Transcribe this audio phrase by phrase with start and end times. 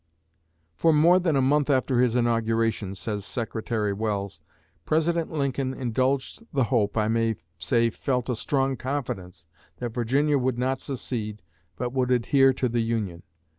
[0.73, 4.41] "For more than a month after his inauguration," says Secretary Welles,
[4.83, 9.45] "President Lincoln indulged the hope, I may say felt a strong confidence,
[9.77, 11.43] that Virginia would not secede
[11.75, 13.21] but would adhere to the Union....